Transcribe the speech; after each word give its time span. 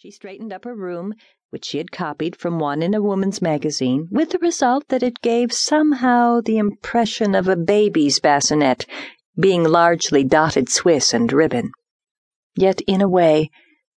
She 0.00 0.12
straightened 0.12 0.52
up 0.52 0.64
her 0.64 0.76
room, 0.76 1.14
which 1.50 1.64
she 1.64 1.78
had 1.78 1.90
copied 1.90 2.36
from 2.36 2.60
one 2.60 2.84
in 2.84 2.94
a 2.94 3.02
woman's 3.02 3.42
magazine, 3.42 4.06
with 4.12 4.30
the 4.30 4.38
result 4.38 4.86
that 4.90 5.02
it 5.02 5.22
gave 5.22 5.52
somehow 5.52 6.40
the 6.40 6.56
impression 6.56 7.34
of 7.34 7.48
a 7.48 7.56
baby's 7.56 8.20
bassinet, 8.20 8.86
being 9.36 9.64
largely 9.64 10.22
dotted 10.22 10.68
Swiss 10.68 11.12
and 11.12 11.32
ribbon. 11.32 11.72
Yet, 12.54 12.80
in 12.82 13.00
a 13.00 13.08
way, 13.08 13.50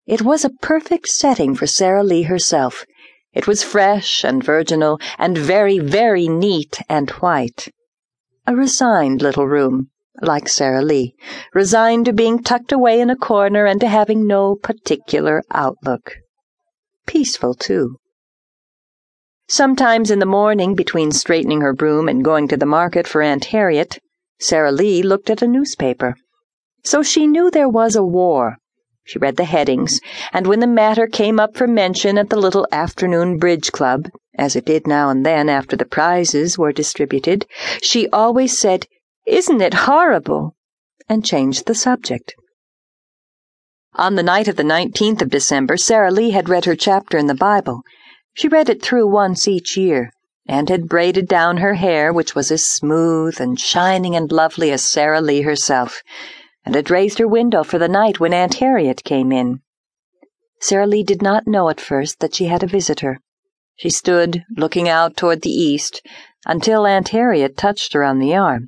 it 0.07 0.23
was 0.23 0.43
a 0.43 0.49
perfect 0.49 1.07
setting 1.07 1.53
for 1.53 1.67
Sara 1.67 2.03
Lee 2.03 2.23
herself. 2.23 2.83
It 3.31 3.45
was 3.45 3.61
fresh 3.61 4.23
and 4.23 4.43
virginal, 4.43 4.99
and 5.19 5.37
very, 5.37 5.77
very 5.77 6.27
neat 6.27 6.81
and 6.89 7.11
white. 7.11 7.71
A 8.47 8.55
resigned 8.55 9.21
little 9.21 9.47
room 9.47 9.91
like 10.21 10.49
Sara 10.49 10.81
Lee, 10.81 11.15
resigned 11.53 12.05
to 12.05 12.13
being 12.13 12.41
tucked 12.41 12.71
away 12.71 12.99
in 12.99 13.09
a 13.09 13.15
corner 13.15 13.65
and 13.65 13.79
to 13.81 13.87
having 13.87 14.27
no 14.27 14.55
particular 14.55 15.41
outlook. 15.51 16.17
Peaceful, 17.05 17.53
too. 17.53 17.97
Sometimes 19.47 20.11
in 20.11 20.19
the 20.19 20.25
morning, 20.25 20.75
between 20.75 21.11
straightening 21.11 21.61
her 21.61 21.73
broom 21.73 22.07
and 22.07 22.23
going 22.23 22.47
to 22.47 22.57
the 22.57 22.65
market 22.65 23.07
for 23.07 23.21
Aunt 23.21 23.45
Harriet, 23.45 23.99
Sara 24.39 24.71
Lee 24.71 25.03
looked 25.03 25.29
at 25.29 25.41
a 25.41 25.47
newspaper. 25.47 26.15
So 26.83 27.03
she 27.03 27.27
knew 27.27 27.51
there 27.51 27.69
was 27.69 27.95
a 27.95 28.03
war. 28.03 28.57
She 29.03 29.19
read 29.19 29.35
the 29.35 29.45
headings, 29.45 29.99
and 30.31 30.47
when 30.47 30.61
the 30.61 30.67
matter 30.67 31.05
came 31.07 31.39
up 31.39 31.57
for 31.57 31.67
mention 31.67 32.17
at 32.17 32.29
the 32.29 32.39
little 32.39 32.67
afternoon 32.71 33.37
bridge 33.37 33.71
club, 33.71 34.07
as 34.37 34.55
it 34.55 34.65
did 34.65 34.87
now 34.87 35.09
and 35.09 35.25
then 35.25 35.49
after 35.49 35.75
the 35.75 35.85
prizes 35.85 36.57
were 36.57 36.71
distributed, 36.71 37.45
she 37.81 38.07
always 38.09 38.57
said, 38.57 38.87
isn't 39.25 39.61
it 39.61 39.73
horrible? 39.73 40.55
and 41.09 41.25
changed 41.25 41.65
the 41.65 41.75
subject. 41.75 42.33
On 43.95 44.15
the 44.15 44.23
night 44.23 44.47
of 44.47 44.55
the 44.55 44.63
19th 44.63 45.21
of 45.21 45.29
December, 45.29 45.75
Sara 45.75 46.09
Lee 46.09 46.31
had 46.31 46.47
read 46.47 46.63
her 46.65 46.75
chapter 46.75 47.17
in 47.17 47.27
the 47.27 47.35
Bible. 47.35 47.81
She 48.33 48.47
read 48.47 48.69
it 48.69 48.81
through 48.81 49.07
once 49.07 49.47
each 49.47 49.75
year, 49.75 50.11
and 50.47 50.69
had 50.69 50.87
braided 50.87 51.27
down 51.27 51.57
her 51.57 51.73
hair, 51.73 52.13
which 52.13 52.33
was 52.33 52.49
as 52.49 52.65
smooth 52.65 53.41
and 53.41 53.59
shining 53.59 54.15
and 54.15 54.31
lovely 54.31 54.71
as 54.71 54.81
Sara 54.81 55.19
Lee 55.19 55.41
herself, 55.41 56.01
and 56.65 56.73
had 56.75 56.89
raised 56.89 57.19
her 57.19 57.27
window 57.27 57.63
for 57.63 57.77
the 57.77 57.89
night 57.89 58.19
when 58.19 58.33
Aunt 58.33 58.55
Harriet 58.55 59.03
came 59.03 59.31
in. 59.31 59.59
Sara 60.61 60.87
Lee 60.87 61.03
did 61.03 61.21
not 61.21 61.47
know 61.47 61.69
at 61.69 61.81
first 61.81 62.21
that 62.21 62.35
she 62.35 62.45
had 62.45 62.63
a 62.63 62.67
visitor. 62.67 63.19
She 63.75 63.89
stood 63.89 64.43
looking 64.55 64.87
out 64.87 65.17
toward 65.17 65.41
the 65.41 65.49
east 65.49 66.01
until 66.45 66.85
Aunt 66.85 67.09
Harriet 67.09 67.57
touched 67.57 67.93
her 67.93 68.03
on 68.03 68.19
the 68.19 68.35
arm. 68.35 68.67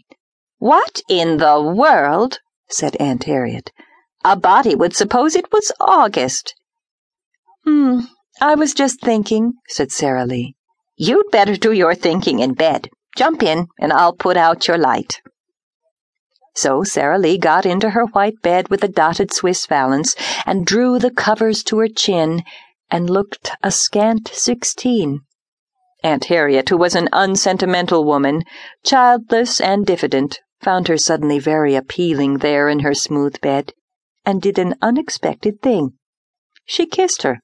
What 0.64 1.02
in 1.09 1.39
the 1.39 1.61
world? 1.61 2.39
said 2.69 2.95
Aunt 2.95 3.25
Harriet. 3.25 3.73
A 4.23 4.38
body 4.38 4.75
would 4.75 4.95
suppose 4.95 5.36
it 5.36 5.52
was 5.52 5.73
August. 5.78 6.56
Hmm, 7.66 8.03
I 8.39 8.56
was 8.56 8.73
just 8.73 9.02
thinking, 9.02 9.56
said 9.67 9.91
Sara 9.91 10.25
Lee. 10.25 10.56
You'd 10.95 11.30
better 11.31 11.58
do 11.58 11.73
your 11.73 11.95
thinking 11.95 12.39
in 12.39 12.53
bed. 12.53 12.88
Jump 13.17 13.44
in, 13.44 13.67
and 13.78 13.91
I'll 13.91 14.14
put 14.16 14.38
out 14.38 14.69
your 14.69 14.78
light. 14.78 15.19
So 16.56 16.86
Sara 16.86 17.19
Lee 17.19 17.38
got 17.38 17.66
into 17.66 17.89
her 17.89 18.06
white 18.06 18.41
bed 18.41 18.69
with 18.69 18.80
the 18.80 18.88
dotted 18.88 19.34
Swiss 19.34 19.66
valance 19.66 20.16
and 20.45 20.66
drew 20.66 20.97
the 20.97 21.11
covers 21.11 21.61
to 21.64 21.80
her 21.80 21.89
chin 21.89 22.41
and 22.89 23.09
looked 23.09 23.52
a 23.61 23.69
scant 23.69 24.30
sixteen. 24.30 25.23
Aunt 26.06 26.23
Harriet, 26.25 26.69
who 26.69 26.78
was 26.78 26.95
an 26.95 27.09
unsentimental 27.11 28.06
woman, 28.06 28.44
childless 28.86 29.59
and 29.59 29.86
diffident, 29.86 30.39
found 30.64 30.88
her 30.88 30.97
suddenly 30.97 31.39
very 31.39 31.75
appealing 31.75 32.38
there 32.38 32.69
in 32.69 32.80
her 32.80 32.94
smooth 32.94 33.39
bed, 33.42 33.73
and 34.25 34.42
did 34.42 34.58
an 34.58 34.75
unexpected 34.81 35.61
thing. 35.61 35.94
She 36.66 36.86
kissed 36.86 37.23
her. 37.23 37.42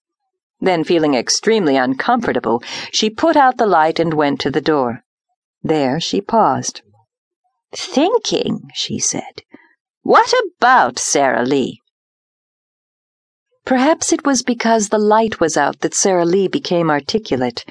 Then, 0.62 0.84
feeling 0.84 1.14
extremely 1.14 1.76
uncomfortable, 1.76 2.64
she 2.92 3.10
put 3.10 3.36
out 3.36 3.58
the 3.58 3.68
light 3.68 4.00
and 4.00 4.14
went 4.14 4.40
to 4.42 4.52
the 4.52 4.62
door. 4.62 5.04
There 5.62 6.00
she 6.00 6.22
paused. 6.22 6.82
Thinking, 7.74 8.70
she 8.74 9.00
said. 9.00 9.44
What 10.02 10.34
about 10.58 10.98
Sara 10.98 11.44
Lee? 11.44 11.82
Perhaps 13.66 14.12
it 14.12 14.26
was 14.26 14.42
because 14.42 14.90
the 14.90 14.98
light 14.98 15.40
was 15.40 15.56
out 15.56 15.82
that 15.82 15.94
Sara 15.94 16.26
Lee 16.26 16.48
became 16.48 16.90
articulate. 16.90 17.66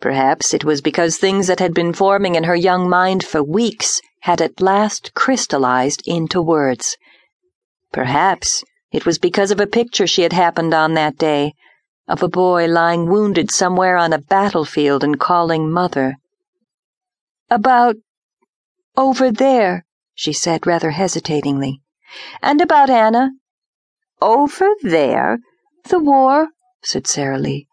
Perhaps 0.00 0.52
it 0.52 0.64
was 0.64 0.80
because 0.80 1.16
things 1.16 1.46
that 1.46 1.60
had 1.60 1.72
been 1.72 1.92
forming 1.92 2.34
in 2.34 2.44
her 2.44 2.56
young 2.56 2.88
mind 2.88 3.24
for 3.24 3.42
weeks 3.42 4.00
had 4.20 4.40
at 4.40 4.60
last 4.60 5.14
crystallized 5.14 6.02
into 6.06 6.40
words. 6.42 6.96
Perhaps 7.92 8.64
it 8.92 9.06
was 9.06 9.18
because 9.18 9.50
of 9.50 9.60
a 9.60 9.66
picture 9.66 10.06
she 10.06 10.22
had 10.22 10.32
happened 10.32 10.74
on 10.74 10.94
that 10.94 11.16
day, 11.16 11.54
of 12.08 12.22
a 12.22 12.28
boy 12.28 12.66
lying 12.66 13.08
wounded 13.08 13.50
somewhere 13.50 13.96
on 13.96 14.12
a 14.12 14.18
battlefield 14.18 15.04
and 15.04 15.20
calling 15.20 15.70
mother. 15.70 16.16
About 17.48 17.96
over 18.96 19.30
there, 19.30 19.84
she 20.14 20.32
said 20.32 20.66
rather 20.66 20.90
hesitatingly. 20.90 21.80
And 22.42 22.60
about 22.60 22.90
Anna. 22.90 23.30
Over 24.20 24.70
there? 24.82 25.38
The 25.88 25.98
war, 25.98 26.48
said 26.82 27.06
Sara 27.06 27.38
Lee. 27.38 27.66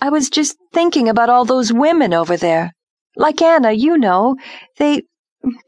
I 0.00 0.08
was 0.08 0.30
just 0.30 0.56
thinking 0.72 1.08
about 1.08 1.28
all 1.28 1.44
those 1.44 1.72
women 1.72 2.14
over 2.14 2.36
there. 2.36 2.72
Like 3.14 3.42
Anna, 3.42 3.72
you 3.72 3.98
know. 3.98 4.36
They 4.78 5.02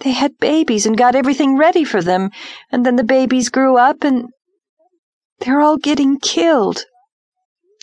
they 0.01 0.11
had 0.13 0.39
babies 0.39 0.87
and 0.87 0.97
got 0.97 1.15
everything 1.15 1.57
ready 1.57 1.85
for 1.85 2.03
them, 2.03 2.31
and 2.71 2.85
then 2.85 2.97
the 2.97 3.05
babies 3.05 3.49
grew 3.49 3.77
up 3.77 4.05
and 4.05 4.29
they're 5.41 5.61
all 5.61 5.77
getting 5.77 6.19
killed. 6.19 6.85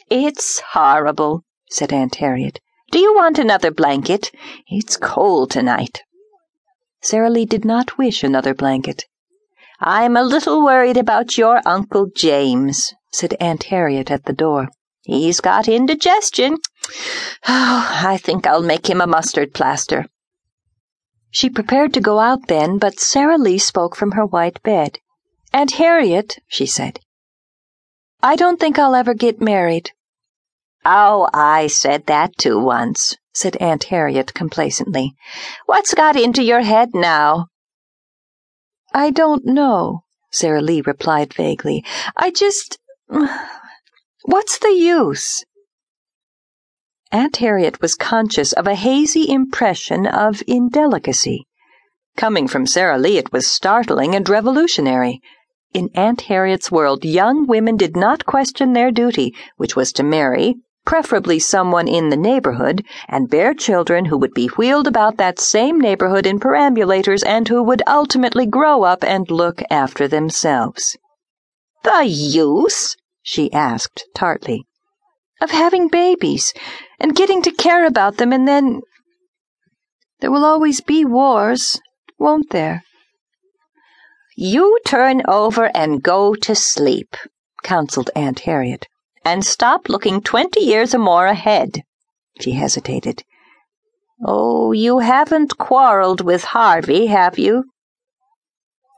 It's 0.10 0.60
horrible, 0.72 1.44
said 1.70 1.92
Aunt 1.92 2.16
Harriet. 2.16 2.60
Do 2.92 3.00
you 3.00 3.14
want 3.16 3.38
another 3.38 3.72
blanket? 3.72 4.32
It's 4.68 4.98
cold 4.98 5.52
tonight. 5.52 6.02
Sara 7.02 7.30
Lee 7.30 7.46
did 7.46 7.66
not 7.66 7.98
wish 7.98 8.24
another 8.24 8.54
blanket. 8.54 9.06
I'm 9.80 10.18
a 10.18 10.24
little 10.24 10.64
worried 10.64 10.98
about 10.98 11.38
your 11.38 11.62
Uncle 11.66 12.08
James, 12.16 12.94
said 13.12 13.36
Aunt 13.40 13.64
Harriet 13.66 14.12
at 14.12 14.26
the 14.26 14.34
door. 14.34 14.70
He's 15.04 15.40
got 15.42 15.68
indigestion. 15.68 16.58
Oh, 17.48 17.90
I 18.04 18.18
think 18.18 18.46
I'll 18.46 18.62
make 18.62 18.90
him 18.90 19.00
a 19.00 19.08
mustard 19.08 19.54
plaster. 19.54 20.08
She 21.32 21.50
prepared 21.50 21.94
to 21.94 22.02
go 22.02 22.20
out 22.20 22.48
then, 22.48 22.78
but 22.78 23.00
Sara 23.00 23.38
Lee 23.38 23.60
spoke 23.60 23.96
from 23.96 24.12
her 24.12 24.26
white 24.26 24.62
bed. 24.64 25.00
Aunt 25.54 25.72
Harriet, 25.72 26.40
she 26.48 26.66
said, 26.66 27.00
I 28.22 28.36
don't 28.36 28.60
think 28.60 28.78
I'll 28.78 28.96
ever 28.96 29.14
get 29.14 29.40
married. 29.40 29.92
Oh, 30.86 31.30
I 31.34 31.68
said 31.68 32.06
that 32.08 32.38
too 32.38 32.60
once, 32.60 33.16
said 33.34 33.56
Aunt 33.58 33.86
Harriet 33.86 34.34
complacently. 34.34 35.14
What's 35.66 35.94
got 35.94 36.16
into 36.16 36.44
your 36.44 36.62
head 36.62 36.90
now? 36.94 37.48
I 38.94 39.12
don't 39.12 39.46
know, 39.46 40.04
Sara 40.32 40.62
Lee 40.62 40.82
replied 40.82 41.34
vaguely. 41.34 41.86
I 42.18 42.32
just. 42.32 42.78
What's 44.24 44.60
the 44.60 44.74
use? 44.74 45.46
Aunt 47.12 47.38
Harriet 47.38 47.82
was 47.82 47.96
conscious 47.96 48.54
of 48.54 48.68
a 48.68 48.76
hazy 48.76 49.32
impression 49.32 50.06
of 50.06 50.44
indelicacy. 50.46 51.48
Coming 52.16 52.48
from 52.48 52.68
Sara 52.68 53.00
Lee, 53.00 53.18
it 53.18 53.34
was 53.34 53.48
startling 53.48 54.14
and 54.14 54.30
revolutionary. 54.30 55.20
In 55.74 55.90
Aunt 55.96 56.22
Harriet's 56.22 56.72
world, 56.72 57.04
young 57.04 57.48
women 57.48 57.78
did 57.78 57.98
not 57.98 58.28
question 58.28 58.74
their 58.74 58.92
duty, 58.92 59.34
which 59.58 59.76
was 59.76 59.92
to 59.94 60.04
marry, 60.04 60.58
preferably 60.86 61.40
someone 61.40 61.88
in 61.88 62.10
the 62.10 62.18
neighborhood, 62.18 62.86
and 63.08 63.28
bear 63.28 63.56
children 63.56 64.06
who 64.06 64.18
would 64.20 64.36
be 64.36 64.48
wheeled 64.50 64.86
about 64.86 65.18
that 65.18 65.40
same 65.40 65.82
neighborhood 65.82 66.28
in 66.28 66.40
perambulators 66.40 67.24
and 67.26 67.48
who 67.48 67.64
would 67.64 67.82
ultimately 67.88 68.46
grow 68.46 68.84
up 68.84 69.04
and 69.04 69.32
look 69.32 69.64
after 69.72 70.08
themselves. 70.08 70.96
The 71.84 72.06
use? 72.06 72.96
she 73.24 73.52
asked 73.52 74.06
tartly. 74.14 74.68
Of 75.42 75.52
having 75.52 75.88
babies 75.88 76.54
and 77.00 77.16
getting 77.16 77.42
to 77.44 77.52
care 77.52 77.86
about 77.86 78.18
them, 78.18 78.34
and 78.34 78.48
then. 78.48 78.82
There 80.20 80.32
will 80.32 80.44
always 80.44 80.82
be 80.82 81.06
wars, 81.06 81.80
won't 82.18 82.50
there? 82.50 82.84
You 84.36 84.80
turn 84.86 85.22
over 85.28 85.72
and 85.76 86.04
go 86.04 86.36
to 86.36 86.56
sleep, 86.56 87.16
counseled 87.64 88.10
Aunt 88.16 88.42
Harriet, 88.42 88.88
and 89.24 89.46
stop 89.46 89.90
looking 89.90 90.22
twenty 90.22 90.62
years 90.62 90.94
or 90.94 91.00
more 91.00 91.28
ahead. 91.28 91.84
She 92.42 92.52
hesitated. 92.52 93.24
Oh, 94.26 94.74
you 94.74 95.00
haven't 95.00 95.58
quarreled 95.58 96.22
with 96.22 96.44
Harvey, 96.44 97.08
have 97.08 97.40
you? 97.40 97.66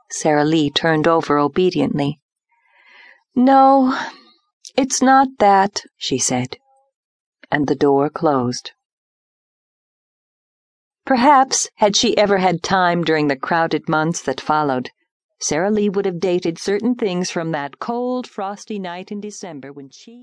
Sara 0.10 0.44
Lee 0.44 0.70
turned 0.70 1.08
over 1.08 1.38
obediently. 1.38 2.20
No, 3.36 3.98
it's 4.76 5.02
not 5.02 5.28
that, 5.40 5.82
she 5.98 6.18
said 6.18 6.58
and 7.52 7.68
the 7.68 7.76
door 7.76 8.10
closed. 8.10 8.72
Perhaps, 11.06 11.70
had 11.76 11.98
she 11.98 12.18
ever 12.18 12.38
had 12.38 12.64
time 12.64 13.04
during 13.04 13.28
the 13.28 13.36
crowded 13.36 13.90
months 13.90 14.22
that 14.22 14.40
followed, 14.40 14.90
Sara 15.42 15.70
Lee 15.70 15.90
would 15.90 16.06
have 16.06 16.20
dated 16.20 16.58
certain 16.58 16.96
things 16.96 17.30
from 17.30 17.52
that 17.52 17.80
cold, 17.80 18.28
frosty 18.28 18.80
night 18.80 19.12
in 19.12 19.20
December 19.20 19.74
when 19.74 19.90
she 19.90 20.20